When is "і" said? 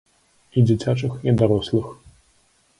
0.61-0.63, 1.29-1.35